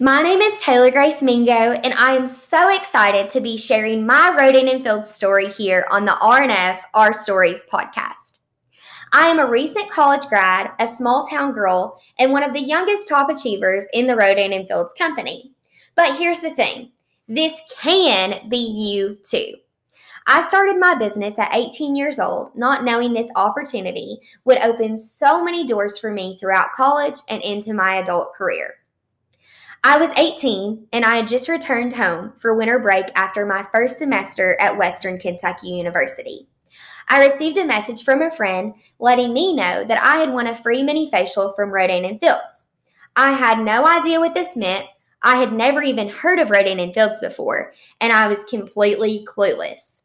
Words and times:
My 0.00 0.22
name 0.22 0.40
is 0.40 0.60
Taylor 0.60 0.90
Grace 0.90 1.22
Mingo, 1.22 1.52
and 1.52 1.94
I 1.94 2.16
am 2.16 2.26
so 2.26 2.74
excited 2.74 3.30
to 3.30 3.40
be 3.40 3.56
sharing 3.56 4.04
my 4.04 4.34
Rodan 4.36 4.66
and 4.66 4.82
Field 4.82 5.06
story 5.06 5.46
here 5.46 5.86
on 5.88 6.04
the 6.04 6.18
RNF 6.20 6.80
Our 6.94 7.12
Stories 7.12 7.64
podcast. 7.72 8.40
I 9.12 9.28
am 9.28 9.38
a 9.38 9.48
recent 9.48 9.88
college 9.92 10.26
grad, 10.26 10.72
a 10.80 10.88
small 10.88 11.24
town 11.28 11.52
girl, 11.52 12.00
and 12.18 12.32
one 12.32 12.42
of 12.42 12.52
the 12.52 12.60
youngest 12.60 13.06
top 13.06 13.30
achievers 13.30 13.86
in 13.92 14.08
the 14.08 14.16
Rodan 14.16 14.52
and 14.52 14.66
Fields 14.66 14.94
company. 14.94 15.52
But 15.94 16.18
here's 16.18 16.40
the 16.40 16.50
thing 16.50 16.90
this 17.28 17.62
can 17.80 18.48
be 18.48 18.56
you 18.56 19.16
too. 19.22 19.54
I 20.26 20.42
started 20.48 20.76
my 20.76 20.96
business 20.96 21.38
at 21.38 21.54
18 21.54 21.94
years 21.94 22.18
old, 22.18 22.50
not 22.56 22.82
knowing 22.82 23.12
this 23.12 23.30
opportunity 23.36 24.18
would 24.44 24.58
open 24.58 24.96
so 24.96 25.44
many 25.44 25.64
doors 25.68 26.00
for 26.00 26.10
me 26.10 26.36
throughout 26.36 26.72
college 26.72 27.20
and 27.28 27.40
into 27.44 27.74
my 27.74 27.98
adult 27.98 28.34
career. 28.34 28.74
I 29.86 29.98
was 29.98 30.08
18 30.16 30.86
and 30.94 31.04
I 31.04 31.16
had 31.16 31.28
just 31.28 31.46
returned 31.46 31.94
home 31.94 32.32
for 32.38 32.54
winter 32.54 32.78
break 32.78 33.04
after 33.16 33.44
my 33.44 33.66
first 33.70 33.98
semester 33.98 34.56
at 34.58 34.78
Western 34.78 35.18
Kentucky 35.18 35.68
University. 35.68 36.48
I 37.06 37.22
received 37.22 37.58
a 37.58 37.66
message 37.66 38.02
from 38.02 38.22
a 38.22 38.34
friend 38.34 38.72
letting 38.98 39.34
me 39.34 39.54
know 39.54 39.84
that 39.84 40.02
I 40.02 40.16
had 40.16 40.32
won 40.32 40.46
a 40.46 40.56
free 40.56 40.82
mini 40.82 41.10
facial 41.10 41.52
from 41.52 41.70
Rodan 41.70 42.06
and 42.06 42.18
Fields. 42.18 42.68
I 43.14 43.32
had 43.32 43.58
no 43.58 43.86
idea 43.86 44.20
what 44.20 44.32
this 44.32 44.56
meant. 44.56 44.86
I 45.22 45.36
had 45.36 45.52
never 45.52 45.82
even 45.82 46.08
heard 46.08 46.38
of 46.38 46.50
Rodan 46.50 46.80
and 46.80 46.94
Fields 46.94 47.20
before, 47.20 47.74
and 48.00 48.10
I 48.10 48.26
was 48.26 48.42
completely 48.46 49.26
clueless. 49.28 50.00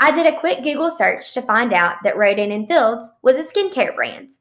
I 0.00 0.10
did 0.10 0.26
a 0.26 0.38
quick 0.38 0.62
Google 0.62 0.90
search 0.90 1.32
to 1.32 1.40
find 1.40 1.72
out 1.72 1.96
that 2.04 2.18
Rodan 2.18 2.52
and 2.52 2.68
Fields 2.68 3.10
was 3.22 3.36
a 3.36 3.42
skincare 3.42 3.96
brand. 3.96 4.32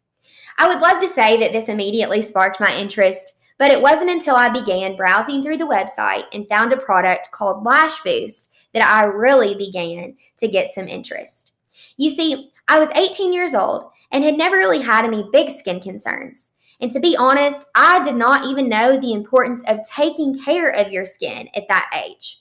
I 0.57 0.67
would 0.67 0.81
love 0.81 1.02
to 1.02 1.07
say 1.07 1.39
that 1.39 1.53
this 1.53 1.69
immediately 1.69 2.21
sparked 2.21 2.59
my 2.59 2.77
interest, 2.77 3.38
but 3.57 3.71
it 3.71 3.81
wasn't 3.81 4.12
until 4.12 4.35
I 4.35 4.49
began 4.49 4.95
browsing 4.95 5.41
through 5.41 5.57
the 5.57 5.66
website 5.66 6.25
and 6.34 6.48
found 6.48 6.73
a 6.73 6.77
product 6.77 7.31
called 7.31 7.66
Lash 7.66 8.02
Boost 8.03 8.52
that 8.73 8.83
I 8.83 9.05
really 9.05 9.55
began 9.55 10.16
to 10.38 10.47
get 10.47 10.69
some 10.69 10.88
interest. 10.88 11.53
You 11.97 12.09
see, 12.09 12.52
I 12.67 12.80
was 12.80 12.89
18 12.95 13.33
years 13.33 13.53
old 13.53 13.92
and 14.11 14.23
had 14.23 14.38
never 14.38 14.58
really 14.58 14.81
had 14.81 15.05
any 15.05 15.27
big 15.31 15.50
skin 15.50 15.80
concerns. 15.80 16.52
And 16.81 16.92
to 16.92 17.00
be 17.00 17.16
honest, 17.16 17.67
I 17.75 18.03
did 18.03 18.16
not 18.16 18.45
even 18.45 18.67
know 18.67 19.00
the 19.00 19.14
importance 19.14 19.64
of 19.67 19.80
taking 19.83 20.38
care 20.38 20.70
of 20.70 20.92
your 20.92 21.05
skin 21.05 21.47
at 21.55 21.67
that 21.70 21.89
age. 22.05 22.39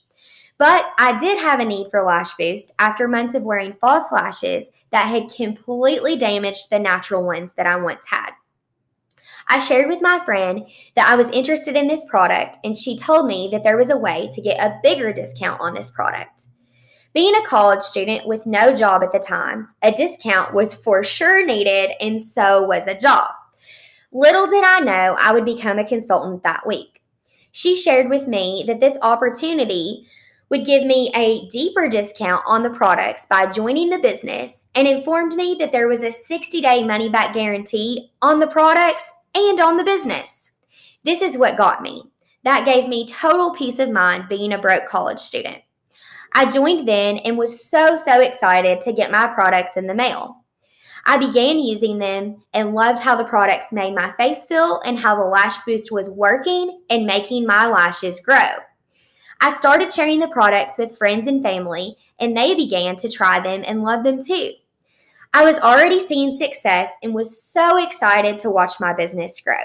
But 0.57 0.85
I 0.97 1.17
did 1.17 1.39
have 1.39 1.59
a 1.59 1.65
need 1.65 1.87
for 1.89 2.03
lash 2.03 2.35
boost 2.35 2.73
after 2.79 3.07
months 3.07 3.35
of 3.35 3.43
wearing 3.43 3.73
false 3.73 4.11
lashes 4.11 4.69
that 4.91 5.07
had 5.07 5.33
completely 5.33 6.17
damaged 6.17 6.69
the 6.69 6.79
natural 6.79 7.23
ones 7.23 7.53
that 7.53 7.65
I 7.65 7.75
once 7.75 8.05
had. 8.07 8.31
I 9.47 9.59
shared 9.59 9.87
with 9.87 10.01
my 10.01 10.19
friend 10.25 10.67
that 10.95 11.07
I 11.07 11.15
was 11.15 11.29
interested 11.29 11.75
in 11.75 11.87
this 11.87 12.05
product, 12.09 12.57
and 12.63 12.77
she 12.77 12.97
told 12.97 13.27
me 13.27 13.49
that 13.51 13.63
there 13.63 13.77
was 13.77 13.89
a 13.89 13.97
way 13.97 14.29
to 14.33 14.41
get 14.41 14.59
a 14.59 14.79
bigger 14.81 15.11
discount 15.11 15.61
on 15.61 15.73
this 15.73 15.91
product. 15.91 16.47
Being 17.13 17.35
a 17.35 17.45
college 17.45 17.81
student 17.81 18.27
with 18.27 18.47
no 18.47 18.75
job 18.75 19.03
at 19.03 19.11
the 19.11 19.19
time, 19.19 19.69
a 19.83 19.91
discount 19.91 20.53
was 20.53 20.73
for 20.73 21.03
sure 21.03 21.45
needed, 21.45 21.91
and 22.01 22.21
so 22.21 22.63
was 22.63 22.87
a 22.87 22.97
job. 22.97 23.29
Little 24.11 24.47
did 24.47 24.63
I 24.63 24.79
know 24.79 25.15
I 25.19 25.33
would 25.33 25.45
become 25.45 25.79
a 25.79 25.87
consultant 25.87 26.43
that 26.43 26.65
week. 26.65 27.01
She 27.51 27.75
shared 27.75 28.09
with 28.09 28.27
me 28.27 28.63
that 28.67 28.79
this 28.79 28.97
opportunity 29.01 30.07
would 30.49 30.65
give 30.65 30.85
me 30.85 31.11
a 31.15 31.47
deeper 31.49 31.87
discount 31.87 32.43
on 32.45 32.61
the 32.61 32.69
products 32.69 33.25
by 33.25 33.51
joining 33.51 33.89
the 33.89 33.97
business 33.97 34.63
and 34.75 34.87
informed 34.87 35.33
me 35.33 35.55
that 35.59 35.71
there 35.71 35.87
was 35.87 36.03
a 36.03 36.11
60 36.11 36.61
day 36.61 36.83
money 36.83 37.09
back 37.09 37.33
guarantee 37.33 38.11
on 38.21 38.39
the 38.39 38.47
products 38.47 39.11
and 39.35 39.59
on 39.59 39.77
the 39.77 39.83
business. 39.83 40.51
This 41.03 41.21
is 41.21 41.37
what 41.37 41.57
got 41.57 41.81
me. 41.81 42.03
That 42.43 42.65
gave 42.65 42.89
me 42.89 43.07
total 43.07 43.53
peace 43.53 43.79
of 43.79 43.89
mind 43.89 44.29
being 44.29 44.53
a 44.53 44.57
broke 44.57 44.87
college 44.87 45.19
student. 45.19 45.61
I 46.33 46.49
joined 46.49 46.87
then 46.87 47.17
and 47.19 47.37
was 47.37 47.69
so, 47.69 47.95
so 47.95 48.21
excited 48.21 48.81
to 48.81 48.93
get 48.93 49.11
my 49.11 49.27
products 49.27 49.77
in 49.77 49.87
the 49.87 49.93
mail. 49.93 50.43
I 51.05 51.17
began 51.17 51.59
using 51.59 51.99
them 51.99 52.43
and 52.53 52.73
loved 52.73 52.99
how 52.99 53.15
the 53.15 53.25
products 53.25 53.73
made 53.73 53.93
my 53.93 54.13
face 54.13 54.45
feel 54.45 54.81
and 54.85 54.97
how 54.97 55.15
the 55.15 55.25
lash 55.25 55.55
boost 55.65 55.91
was 55.91 56.09
working 56.09 56.81
and 56.89 57.05
making 57.05 57.45
my 57.45 57.67
lashes 57.67 58.21
grow. 58.21 58.47
I 59.41 59.53
started 59.53 59.91
sharing 59.91 60.19
the 60.19 60.29
products 60.29 60.77
with 60.77 60.97
friends 60.97 61.27
and 61.27 61.43
family, 61.43 61.97
and 62.19 62.35
they 62.35 62.55
began 62.55 62.95
to 62.97 63.09
try 63.09 63.41
them 63.41 63.63
and 63.67 63.83
love 63.83 64.05
them 64.05 64.19
too. 64.21 64.51
I 65.35 65.43
was 65.43 65.59
already 65.59 65.99
seeing 65.99 66.35
success 66.35 66.91
and 67.01 67.13
was 67.13 67.41
so 67.41 67.77
excited 67.77 68.37
to 68.39 68.51
watch 68.51 68.79
my 68.79 68.93
business 68.93 69.39
grow. 69.39 69.55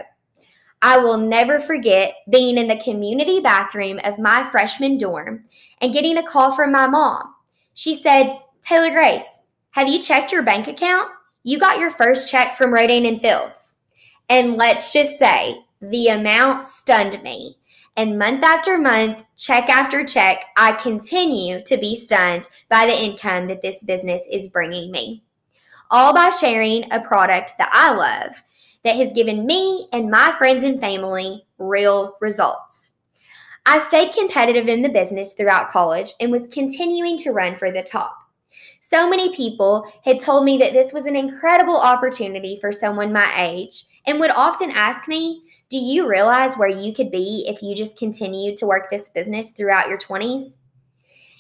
I 0.81 0.97
will 0.99 1.19
never 1.19 1.61
forget 1.61 2.15
being 2.31 2.56
in 2.56 2.69
the 2.69 2.81
community 2.81 3.41
bathroom 3.41 3.99
of 4.05 4.19
my 4.19 4.49
freshman 4.51 4.97
dorm 4.97 5.45
and 5.83 5.93
getting 5.93 6.17
a 6.17 6.23
call 6.23 6.55
from 6.56 6.73
my 6.73 6.87
mom. 6.87 7.34
She 7.75 7.95
said, 7.95 8.39
Taylor 8.62 8.91
Grace, 8.91 9.41
have 9.73 9.89
you 9.89 10.01
checked 10.01 10.33
your 10.33 10.43
bank 10.43 10.69
account? 10.69 11.11
You 11.43 11.59
got 11.59 11.81
your 11.81 11.91
first 11.91 12.29
check 12.29 12.56
from 12.56 12.73
Rodan 12.73 13.05
and 13.05 13.21
Fields. 13.21 13.75
And 14.31 14.56
let's 14.56 14.91
just 14.93 15.19
say 15.19 15.65
the 15.83 16.09
amount 16.09 16.65
stunned 16.65 17.23
me. 17.23 17.59
And 17.97 18.19
month 18.19 18.43
after 18.43 18.79
month, 18.79 19.25
check 19.37 19.69
after 19.69 20.05
check, 20.05 20.45
I 20.56 20.73
continue 20.73 21.62
to 21.65 21.77
be 21.77 21.95
stunned 21.95 22.49
by 22.71 22.87
the 22.87 22.99
income 22.99 23.49
that 23.49 23.61
this 23.61 23.83
business 23.83 24.27
is 24.31 24.49
bringing 24.49 24.91
me. 24.91 25.25
All 25.91 26.12
by 26.12 26.31
sharing 26.31 26.91
a 26.93 27.00
product 27.00 27.53
that 27.56 27.71
I 27.72 27.94
love 27.94 28.43
that 28.84 28.97
has 28.97 29.12
given 29.12 29.47
me 29.47 29.88
and 29.93 30.10
my 30.10 30.34
friends 30.37 30.62
and 30.62 30.78
family 30.78 31.47
real 31.56 32.16
results. 32.21 32.91
I 33.65 33.78
stayed 33.78 34.12
competitive 34.12 34.69
in 34.69 34.82
the 34.82 34.88
business 34.88 35.32
throughout 35.32 35.71
college 35.71 36.12
and 36.21 36.31
was 36.31 36.47
continuing 36.47 37.16
to 37.19 37.32
run 37.32 37.56
for 37.56 37.72
the 37.72 37.82
top. 37.82 38.16
So 38.81 39.09
many 39.09 39.34
people 39.34 39.91
had 40.04 40.19
told 40.19 40.44
me 40.44 40.59
that 40.59 40.72
this 40.72 40.93
was 40.93 41.06
an 41.06 41.16
incredible 41.16 41.76
opportunity 41.76 42.59
for 42.60 42.70
someone 42.70 43.12
my 43.12 43.31
age 43.37 43.84
and 44.06 44.20
would 44.20 44.31
often 44.31 44.70
ask 44.70 45.09
me, 45.09 45.43
do 45.70 45.76
you 45.76 46.09
realize 46.09 46.55
where 46.56 46.69
you 46.69 46.94
could 46.94 47.10
be 47.10 47.44
if 47.47 47.62
you 47.62 47.75
just 47.75 47.99
continued 47.99 48.56
to 48.59 48.66
work 48.66 48.88
this 48.91 49.10
business 49.10 49.50
throughout 49.50 49.88
your 49.88 49.99
20s? 49.99 50.59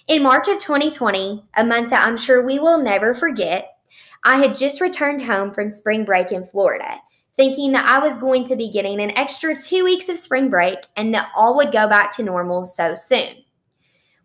In 0.06 0.22
March 0.22 0.48
of 0.48 0.58
2020, 0.58 1.44
a 1.54 1.64
month 1.64 1.90
that 1.90 2.06
I'm 2.06 2.16
sure 2.16 2.44
we 2.44 2.58
will 2.58 2.78
never 2.78 3.14
forget, 3.14 3.77
I 4.24 4.36
had 4.36 4.54
just 4.54 4.80
returned 4.80 5.22
home 5.22 5.52
from 5.52 5.70
spring 5.70 6.04
break 6.04 6.32
in 6.32 6.46
Florida, 6.46 6.96
thinking 7.36 7.72
that 7.72 7.88
I 7.88 8.04
was 8.04 8.18
going 8.18 8.44
to 8.44 8.56
be 8.56 8.70
getting 8.70 9.00
an 9.00 9.16
extra 9.16 9.54
two 9.54 9.84
weeks 9.84 10.08
of 10.08 10.18
spring 10.18 10.50
break 10.50 10.78
and 10.96 11.14
that 11.14 11.30
all 11.36 11.56
would 11.56 11.72
go 11.72 11.88
back 11.88 12.10
to 12.16 12.22
normal 12.22 12.64
so 12.64 12.94
soon. 12.94 13.36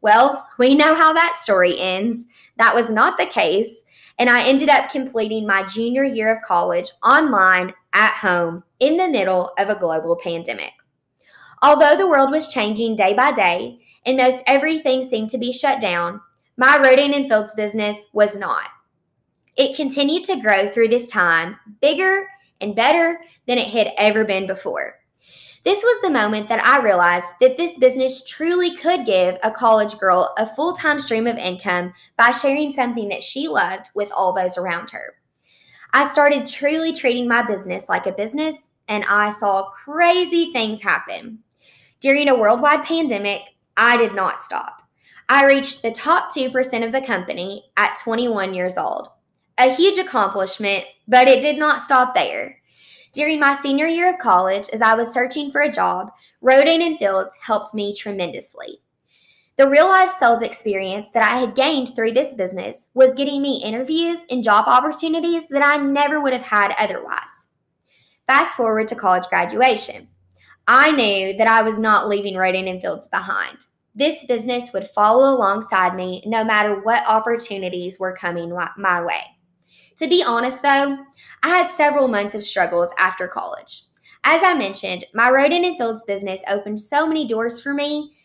Well, 0.01 0.47
we 0.57 0.75
know 0.75 0.93
how 0.93 1.13
that 1.13 1.35
story 1.35 1.79
ends. 1.79 2.27
That 2.57 2.75
was 2.75 2.89
not 2.89 3.17
the 3.17 3.25
case, 3.25 3.83
and 4.19 4.29
I 4.29 4.47
ended 4.47 4.69
up 4.69 4.91
completing 4.91 5.47
my 5.47 5.63
junior 5.63 6.03
year 6.03 6.35
of 6.35 6.43
college 6.43 6.89
online 7.03 7.73
at 7.93 8.13
home 8.13 8.63
in 8.79 8.97
the 8.97 9.07
middle 9.07 9.53
of 9.57 9.69
a 9.69 9.79
global 9.79 10.19
pandemic. 10.21 10.73
Although 11.61 11.95
the 11.95 12.07
world 12.07 12.31
was 12.31 12.51
changing 12.51 12.97
day 12.97 13.13
by 13.13 13.31
day 13.31 13.79
and 14.05 14.17
most 14.17 14.43
everything 14.47 15.03
seemed 15.03 15.29
to 15.29 15.37
be 15.37 15.53
shut 15.53 15.79
down, 15.79 16.19
my 16.57 16.77
Rodan 16.77 17.13
and 17.13 17.29
Fields 17.29 17.53
business 17.55 17.97
was 18.11 18.35
not. 18.35 18.67
It 19.55 19.75
continued 19.75 20.23
to 20.25 20.41
grow 20.41 20.69
through 20.69 20.87
this 20.87 21.07
time, 21.07 21.57
bigger 21.81 22.27
and 22.61 22.75
better 22.75 23.19
than 23.47 23.57
it 23.57 23.67
had 23.67 23.91
ever 23.97 24.25
been 24.25 24.47
before. 24.47 24.99
This 25.63 25.81
was 25.81 26.01
the 26.01 26.09
moment 26.09 26.49
that 26.49 26.63
I 26.65 26.81
realized 26.83 27.27
that 27.39 27.55
this 27.55 27.77
business 27.77 28.25
truly 28.25 28.75
could 28.75 29.05
give 29.05 29.37
a 29.43 29.51
college 29.51 29.97
girl 29.97 30.33
a 30.37 30.45
full 30.55 30.73
time 30.73 30.99
stream 30.99 31.25
of 31.25 31.37
income 31.37 31.93
by 32.17 32.31
sharing 32.31 32.71
something 32.71 33.07
that 33.09 33.23
she 33.23 33.47
loved 33.47 33.87
with 33.95 34.11
all 34.11 34.33
those 34.33 34.57
around 34.57 34.89
her. 34.89 35.15
I 35.93 36.07
started 36.07 36.45
truly 36.45 36.91
treating 36.91 37.27
my 37.27 37.43
business 37.43 37.85
like 37.87 38.07
a 38.07 38.11
business, 38.11 38.57
and 38.87 39.05
I 39.07 39.29
saw 39.29 39.69
crazy 39.69 40.51
things 40.51 40.81
happen. 40.81 41.39
During 42.01 42.27
a 42.27 42.37
worldwide 42.37 42.83
pandemic, 42.83 43.43
I 43.77 43.95
did 43.95 44.15
not 44.15 44.43
stop. 44.43 44.81
I 45.29 45.45
reached 45.45 45.81
the 45.81 45.91
top 45.91 46.29
2% 46.35 46.85
of 46.85 46.91
the 46.91 47.01
company 47.01 47.65
at 47.77 47.99
21 48.03 48.53
years 48.53 48.77
old. 48.77 49.09
A 49.59 49.73
huge 49.73 49.99
accomplishment, 49.99 50.83
but 51.07 51.27
it 51.27 51.41
did 51.41 51.57
not 51.57 51.81
stop 51.81 52.15
there. 52.15 52.59
During 53.13 53.39
my 53.39 53.55
senior 53.61 53.85
year 53.85 54.11
of 54.11 54.19
college, 54.19 54.67
as 54.69 54.81
I 54.81 54.95
was 54.95 55.13
searching 55.13 55.51
for 55.51 55.61
a 55.61 55.71
job, 55.71 56.11
Rodan 56.41 56.81
and 56.81 56.97
Fields 56.97 57.35
helped 57.39 57.75
me 57.75 57.95
tremendously. 57.95 58.81
The 59.55 59.69
real 59.69 59.87
life 59.87 60.09
sales 60.09 60.41
experience 60.41 61.11
that 61.11 61.21
I 61.21 61.37
had 61.37 61.55
gained 61.55 61.95
through 61.95 62.13
this 62.13 62.33
business 62.33 62.87
was 62.95 63.13
getting 63.13 63.43
me 63.43 63.61
interviews 63.63 64.21
and 64.31 64.43
job 64.43 64.65
opportunities 64.67 65.47
that 65.49 65.63
I 65.63 65.77
never 65.77 66.19
would 66.19 66.33
have 66.33 66.41
had 66.41 66.73
otherwise. 66.79 67.49
Fast 68.25 68.57
forward 68.57 68.87
to 68.87 68.95
college 68.95 69.25
graduation. 69.29 70.07
I 70.67 70.91
knew 70.91 71.37
that 71.37 71.47
I 71.47 71.61
was 71.61 71.77
not 71.77 72.09
leaving 72.09 72.35
Rodan 72.35 72.67
and 72.67 72.81
Fields 72.81 73.07
behind. 73.07 73.67
This 73.93 74.25
business 74.25 74.73
would 74.73 74.87
follow 74.87 75.35
alongside 75.35 75.93
me 75.93 76.23
no 76.25 76.43
matter 76.43 76.81
what 76.81 77.07
opportunities 77.07 77.99
were 77.99 78.15
coming 78.15 78.57
my 78.75 79.03
way. 79.03 79.21
To 79.97 80.07
be 80.07 80.23
honest, 80.25 80.61
though, 80.61 80.97
I 81.43 81.47
had 81.47 81.69
several 81.69 82.07
months 82.07 82.35
of 82.35 82.43
struggles 82.43 82.93
after 82.97 83.27
college. 83.27 83.81
As 84.23 84.41
I 84.43 84.53
mentioned, 84.53 85.05
my 85.13 85.29
Rodan 85.29 85.65
and 85.65 85.77
Fields 85.77 86.05
business 86.05 86.41
opened 86.49 86.81
so 86.81 87.05
many 87.05 87.27
doors 87.27 87.61
for 87.61 87.73
me, 87.73 88.15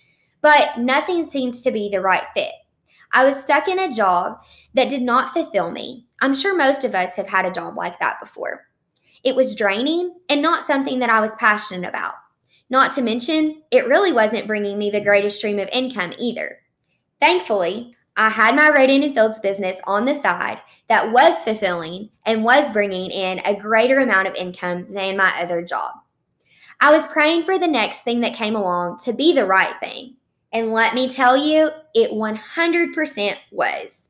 but 0.41 0.79
nothing 0.79 1.25
seemed 1.25 1.55
to 1.55 1.70
be 1.70 1.88
the 1.88 2.00
right 2.00 2.25
fit. 2.35 2.53
I 3.12 3.25
was 3.25 3.41
stuck 3.41 3.69
in 3.69 3.79
a 3.79 3.93
job 3.93 4.38
that 4.75 4.91
did 4.91 5.03
not 5.03 5.32
fulfill 5.32 5.70
me. 5.70 6.06
I'm 6.20 6.35
sure 6.35 6.56
most 6.56 6.85
of 6.85 6.94
us 6.94 7.17
have 7.17 7.29
had 7.29 7.47
a 7.47 7.53
job 7.53 7.76
like 7.76 7.99
that 7.99 8.21
before. 8.21 8.67
It 9.25 9.35
was 9.35 9.55
draining 9.55 10.14
and 10.29 10.41
not 10.41 10.64
something 10.64 11.00
that 11.00 11.11
I 11.11 11.21
was 11.21 11.35
passionate 11.37 11.88
about. 11.88 12.14
Not 12.71 12.94
to 12.94 13.03
mention, 13.03 13.62
it 13.71 13.87
really 13.87 14.12
wasn't 14.12 14.47
bringing 14.47 14.79
me 14.79 14.91
the 14.91 15.03
greatest 15.03 15.38
stream 15.38 15.59
of 15.59 15.69
income 15.73 16.12
either. 16.19 16.59
Thankfully, 17.21 17.97
I 18.19 18.31
had 18.31 18.56
my 18.56 18.69
Rodan 18.69 19.05
and 19.05 19.15
Fields 19.15 19.38
business 19.38 19.76
on 19.85 20.05
the 20.05 20.12
side 20.12 20.61
that 20.88 21.12
was 21.12 21.44
fulfilling 21.44 22.11
and 22.26 22.43
was 22.43 22.69
bringing 22.73 23.12
in 23.12 23.41
a 23.44 23.55
greater 23.55 24.00
amount 24.00 24.26
of 24.26 24.35
income 24.35 24.93
than 24.93 25.17
my 25.17 25.32
other 25.41 25.62
job. 25.62 25.94
I 26.81 26.91
was 26.91 27.06
praying 27.06 27.44
for 27.44 27.61
the 27.61 27.69
next 27.69 28.00
thing 28.00 28.20
that 28.23 28.35
came 28.35 28.56
along 28.56 28.99
to 29.05 29.12
be 29.12 29.32
the 29.32 29.47
right 29.47 29.79
thing. 29.79 30.17
And 30.53 30.73
let 30.73 30.97
me 30.97 31.09
tell 31.09 31.37
you, 31.37 31.70
it 31.94 32.11
100% 32.11 33.37
was. 33.53 34.09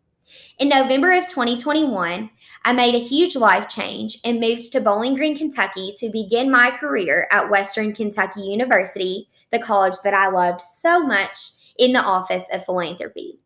In 0.59 0.71
November 0.71 1.13
of 1.13 1.29
2021, 1.29 2.31
I 2.65 2.73
made 2.73 2.95
a 2.95 2.99
huge 2.99 3.37
life 3.37 3.69
change 3.69 4.21
and 4.25 4.41
moved 4.41 4.73
to 4.73 4.81
Bowling 4.81 5.17
Green, 5.17 5.37
Kentucky 5.37 5.93
to 5.99 6.09
begin 6.09 6.51
my 6.51 6.71
career 6.71 7.29
at 7.31 7.51
Western 7.51 7.95
Kentucky 7.95 8.41
University, 8.41 9.29
the 9.53 9.59
college 9.59 9.97
that 10.03 10.15
I 10.15 10.29
loved 10.29 10.63
so 10.63 10.99
much 10.99 11.37
in 11.79 11.93
the 11.93 12.03
Office 12.03 12.47
of 12.55 12.65
Philanthropy. 12.65 13.39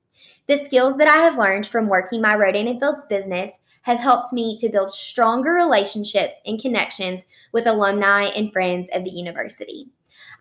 The 0.49 0.57
skills 0.57 0.97
that 0.97 1.09
I 1.09 1.19
have 1.19 1.39
learned 1.39 1.67
from 1.67 1.89
working 1.89 2.21
my 2.21 2.35
Rodan 2.35 2.67
and 2.67 2.81
Fields 2.81 3.07
business 3.07 3.61
have 3.83 4.01
helped 4.01 4.33
me 4.33 4.57
to 4.57 4.69
build 4.69 4.91
stronger 4.91 5.53
relationships 5.53 6.37
and 6.47 6.61
connections 6.61 7.25
with 7.53 7.67
alumni 7.67 8.25
and 8.37 8.53
friends 8.53 8.89
of 8.93 9.05
the 9.05 9.11
university. 9.11 9.89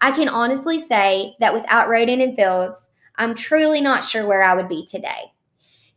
I 0.01 0.11
can 0.11 0.27
honestly 0.27 0.79
say 0.79 1.35
that 1.39 1.53
without 1.53 1.87
Rodan 1.87 2.21
and 2.21 2.35
Fields, 2.35 2.89
I'm 3.17 3.35
truly 3.35 3.81
not 3.81 4.03
sure 4.03 4.27
where 4.27 4.43
I 4.43 4.55
would 4.55 4.67
be 4.67 4.85
today. 4.85 5.31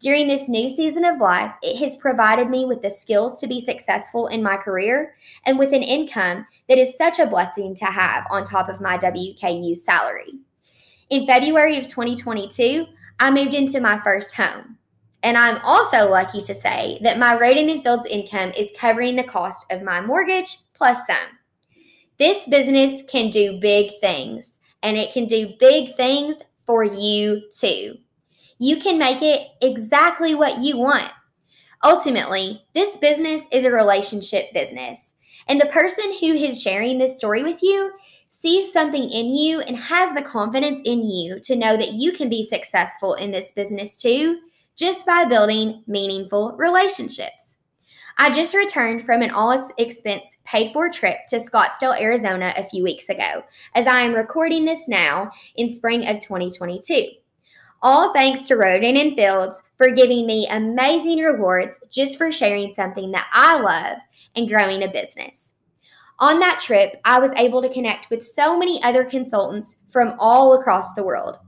During 0.01 0.29
this 0.29 0.51
new 0.51 0.69
season 0.69 1.06
of 1.06 1.21
life, 1.21 1.55
it 1.62 1.79
has 1.79 1.97
provided 1.97 2.51
me 2.51 2.67
with 2.67 2.83
the 2.83 2.91
skills 2.91 3.41
to 3.41 3.47
be 3.47 3.61
successful 3.61 4.27
in 4.27 4.43
my 4.43 4.59
career 4.59 5.15
and 5.47 5.59
with 5.59 5.73
an 5.73 5.83
income 5.83 6.47
that 6.69 6.77
is 6.77 6.99
such 6.99 7.19
a 7.19 7.27
blessing 7.27 7.75
to 7.77 7.87
have 7.87 8.27
on 8.31 8.45
top 8.45 8.69
of 8.69 8.83
my 8.83 8.99
WKU 8.99 9.75
salary. 9.75 10.35
In 11.09 11.27
February 11.27 11.79
of 11.79 11.85
2022, 11.85 12.87
I 13.21 13.31
moved 13.31 13.55
into 13.55 13.81
my 13.81 13.99
first 13.99 14.35
home. 14.35 14.79
And 15.23 15.39
I'm 15.39 15.59
also 15.65 16.11
lucky 16.11 16.43
to 16.43 16.55
say 16.55 16.99
that 17.03 17.19
my 17.19 17.39
Rodan 17.39 17.71
and 17.71 17.83
Fields 17.83 18.07
income 18.07 18.53
is 18.59 18.71
covering 18.79 19.17
the 19.17 19.25
cost 19.25 19.65
of 19.71 19.83
my 19.83 20.01
mortgage 20.01 20.59
plus 20.75 20.99
some. 21.07 21.39
This 22.19 22.47
business 22.47 23.03
can 23.09 23.31
do 23.31 23.59
big 23.59 23.91
things, 24.01 24.59
and 24.83 24.97
it 24.97 25.13
can 25.13 25.27
do 25.27 25.55
big 25.59 25.97
things 25.97 26.43
for 26.67 26.85
you 26.85 27.43
too. 27.51 27.97
You 28.59 28.77
can 28.77 28.99
make 28.99 29.23
it 29.23 29.49
exactly 29.63 30.35
what 30.35 30.59
you 30.59 30.77
want. 30.77 31.11
Ultimately, 31.83 32.63
this 32.75 32.97
business 32.99 33.43
is 33.51 33.65
a 33.65 33.71
relationship 33.71 34.53
business, 34.53 35.15
and 35.49 35.61
the 35.61 35.67
person 35.67 36.13
who 36.21 36.35
is 36.35 36.61
sharing 36.61 36.99
this 36.99 37.17
story 37.17 37.43
with 37.43 37.63
you 37.63 37.93
sees 38.29 38.73
something 38.73 39.09
in 39.11 39.35
you 39.35 39.61
and 39.61 39.76
has 39.76 40.15
the 40.15 40.23
confidence 40.23 40.81
in 40.85 41.09
you 41.09 41.41
to 41.41 41.56
know 41.56 41.76
that 41.76 41.93
you 41.93 42.12
can 42.12 42.29
be 42.29 42.43
successful 42.43 43.15
in 43.15 43.31
this 43.31 43.53
business 43.53 43.97
too, 43.97 44.41
just 44.76 45.06
by 45.06 45.25
building 45.25 45.82
meaningful 45.87 46.55
relationships. 46.56 47.56
I 48.17 48.31
just 48.31 48.55
returned 48.55 49.05
from 49.05 49.23
an 49.23 49.31
all 49.31 49.69
expense 49.79 50.37
paid 50.44 50.73
for 50.73 50.88
trip 50.88 51.19
to 51.29 51.37
Scottsdale, 51.37 52.00
Arizona 52.00 52.53
a 52.56 52.65
few 52.65 52.85
weeks 52.85 53.09
ago, 53.09 53.43
as 53.75 53.87
I 53.87 54.00
am 54.00 54.15
recording 54.15 54.65
this 54.65 54.88
now 54.88 55.32
in 55.56 55.69
spring 55.69 56.06
of 56.06 56.20
2022. 56.20 57.06
All 57.82 58.15
thanks 58.15 58.47
to 58.49 58.56
Rodan 58.56 58.97
and 58.97 59.17
Fields 59.17 59.62
for 59.77 59.91
giving 59.91 60.27
me 60.27 60.47
amazing 60.49 61.19
rewards 61.19 61.81
just 61.91 62.17
for 62.17 62.31
sharing 62.31 62.73
something 62.73 63.11
that 63.11 63.27
I 63.32 63.59
love 63.59 63.99
and 64.37 64.49
growing 64.49 64.82
a 64.82 64.88
business. 64.88 65.54
On 66.21 66.39
that 66.41 66.61
trip, 66.61 67.01
I 67.05 67.19
was 67.19 67.33
able 67.37 67.61
to 67.63 67.73
connect 67.73 68.09
with 68.09 68.27
so 68.27 68.57
many 68.57 68.83
other 68.83 69.05
consultants 69.05 69.79
from 69.91 70.15
all 70.19 70.59
across 70.59 70.95
the 70.95 71.05
world. 71.05 71.39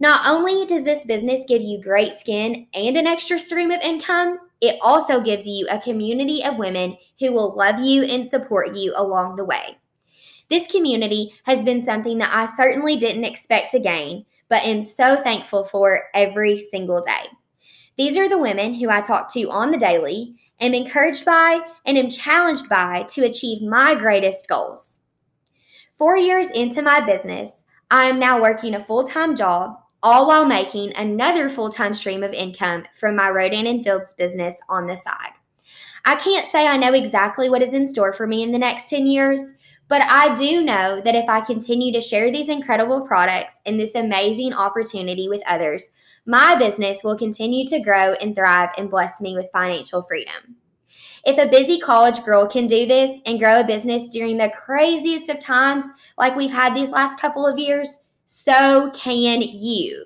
Not 0.00 0.26
only 0.26 0.66
does 0.66 0.84
this 0.84 1.04
business 1.04 1.44
give 1.48 1.62
you 1.62 1.82
great 1.82 2.12
skin 2.12 2.66
and 2.74 2.96
an 2.96 3.06
extra 3.06 3.38
stream 3.38 3.70
of 3.70 3.80
income, 3.80 4.38
it 4.60 4.78
also 4.80 5.20
gives 5.20 5.46
you 5.46 5.66
a 5.70 5.80
community 5.80 6.44
of 6.44 6.58
women 6.58 6.96
who 7.20 7.32
will 7.32 7.56
love 7.56 7.78
you 7.78 8.02
and 8.02 8.26
support 8.26 8.74
you 8.74 8.92
along 8.96 9.36
the 9.36 9.44
way. 9.44 9.78
This 10.50 10.70
community 10.70 11.34
has 11.44 11.62
been 11.62 11.82
something 11.82 12.18
that 12.18 12.32
I 12.32 12.46
certainly 12.46 12.96
didn't 12.96 13.24
expect 13.24 13.70
to 13.72 13.80
gain, 13.80 14.24
but 14.48 14.64
am 14.64 14.82
so 14.82 15.16
thankful 15.22 15.64
for 15.64 16.04
every 16.14 16.58
single 16.58 17.02
day. 17.02 17.26
These 17.96 18.16
are 18.16 18.28
the 18.28 18.38
women 18.38 18.74
who 18.74 18.88
I 18.88 19.00
talk 19.00 19.32
to 19.32 19.50
on 19.50 19.70
the 19.70 19.78
daily, 19.78 20.36
am 20.60 20.74
encouraged 20.74 21.24
by, 21.24 21.60
and 21.86 21.96
am 21.96 22.10
challenged 22.10 22.68
by 22.68 23.04
to 23.10 23.24
achieve 23.24 23.62
my 23.62 23.94
greatest 23.94 24.48
goals. 24.48 25.00
Four 25.96 26.16
years 26.16 26.48
into 26.50 26.82
my 26.82 27.00
business, 27.00 27.64
I 27.90 28.04
am 28.04 28.18
now 28.18 28.40
working 28.40 28.74
a 28.74 28.84
full 28.84 29.04
time 29.04 29.34
job 29.34 29.76
all 30.02 30.28
while 30.28 30.46
making 30.46 30.92
another 30.96 31.48
full 31.48 31.70
time 31.70 31.94
stream 31.94 32.22
of 32.22 32.32
income 32.32 32.84
from 32.94 33.16
my 33.16 33.30
Rodan 33.30 33.66
and 33.66 33.82
Fields 33.82 34.12
business 34.14 34.56
on 34.68 34.86
the 34.86 34.96
side. 34.96 35.32
I 36.04 36.14
can't 36.16 36.46
say 36.46 36.66
I 36.66 36.76
know 36.76 36.94
exactly 36.94 37.50
what 37.50 37.62
is 37.62 37.74
in 37.74 37.86
store 37.86 38.12
for 38.12 38.26
me 38.26 38.42
in 38.42 38.52
the 38.52 38.58
next 38.58 38.88
10 38.88 39.06
years, 39.06 39.52
but 39.88 40.02
I 40.02 40.34
do 40.34 40.62
know 40.62 41.00
that 41.00 41.14
if 41.14 41.28
I 41.28 41.40
continue 41.40 41.92
to 41.92 42.00
share 42.00 42.30
these 42.30 42.48
incredible 42.48 43.00
products 43.00 43.54
and 43.64 43.80
this 43.80 43.94
amazing 43.94 44.52
opportunity 44.52 45.28
with 45.28 45.42
others, 45.46 45.88
my 46.26 46.56
business 46.56 47.02
will 47.02 47.16
continue 47.16 47.66
to 47.68 47.80
grow 47.80 48.12
and 48.20 48.34
thrive 48.34 48.70
and 48.76 48.90
bless 48.90 49.20
me 49.20 49.34
with 49.34 49.50
financial 49.50 50.02
freedom. 50.02 50.56
If 51.24 51.38
a 51.38 51.50
busy 51.50 51.80
college 51.80 52.22
girl 52.22 52.46
can 52.46 52.66
do 52.66 52.86
this 52.86 53.12
and 53.26 53.40
grow 53.40 53.60
a 53.60 53.66
business 53.66 54.10
during 54.10 54.36
the 54.36 54.50
craziest 54.50 55.30
of 55.30 55.40
times 55.40 55.84
like 56.16 56.36
we've 56.36 56.50
had 56.50 56.74
these 56.74 56.90
last 56.90 57.18
couple 57.18 57.46
of 57.46 57.58
years, 57.58 57.98
so 58.26 58.90
can 58.94 59.40
you. 59.40 60.04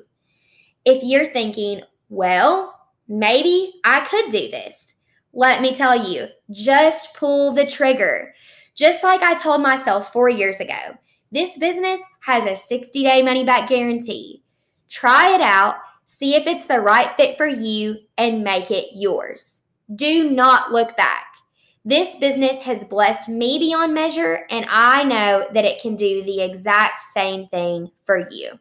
If 0.85 1.02
you're 1.02 1.26
thinking, 1.26 1.82
well, 2.08 2.78
maybe 3.08 3.75
I 3.85 4.00
could 4.06 4.31
do 4.31 4.50
this, 4.50 4.94
let 5.32 5.61
me 5.61 5.75
tell 5.75 6.08
you, 6.08 6.26
just 6.50 7.14
pull 7.14 7.52
the 7.52 7.67
trigger. 7.67 8.32
Just 8.74 9.02
like 9.02 9.22
I 9.22 9.34
told 9.34 9.60
myself 9.60 10.12
four 10.12 10.28
years 10.28 10.60
ago, 10.60 10.96
this 11.30 11.58
business 11.58 12.00
has 12.20 12.44
a 12.44 12.56
60 12.56 13.02
day 13.02 13.23
money 13.23 13.44
back 13.44 13.68
guarantee. 13.68 14.42
Try 14.88 15.35
it 15.35 15.40
out, 15.40 15.76
see 16.06 16.35
if 16.35 16.47
it's 16.47 16.66
the 16.66 16.80
right 16.80 17.14
fit 17.16 17.37
for 17.37 17.47
you, 17.47 17.97
and 18.18 18.44
make 18.44 18.70
it 18.70 18.88
yours. 18.94 19.61
Do 19.94 20.30
not 20.30 20.73
look 20.73 20.97
back. 20.97 21.26
This 21.85 22.16
business 22.16 22.61
has 22.61 22.85
blessed 22.85 23.28
me 23.28 23.58
beyond 23.58 23.92
measure, 23.92 24.47
and 24.50 24.64
I 24.68 25.02
know 25.04 25.47
that 25.52 25.64
it 25.64 25.82
can 25.82 25.97
do 25.97 26.23
the 26.23 26.42
exact 26.42 27.00
same 27.00 27.49
thing 27.49 27.90
for 28.04 28.28
you. 28.30 28.52